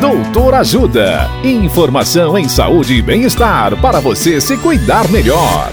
[0.00, 1.28] Doutor Ajuda.
[1.42, 5.72] Informação em saúde e bem-estar para você se cuidar melhor.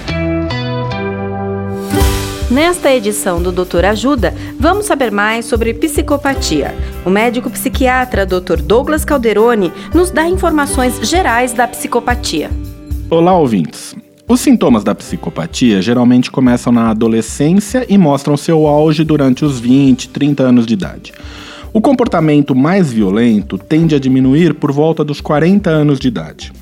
[2.49, 6.73] Nesta edição do Doutor Ajuda, vamos saber mais sobre psicopatia.
[7.05, 8.61] O médico psiquiatra Dr.
[8.64, 12.50] Douglas Calderoni nos dá informações gerais da psicopatia.
[13.12, 13.96] Olá, ouvintes.
[14.28, 20.10] Os sintomas da psicopatia geralmente começam na adolescência e mostram seu auge durante os 20,
[20.10, 21.14] 30 anos de idade.
[21.76, 26.54] O comportamento mais violento tende a diminuir por volta dos 40 anos de idade.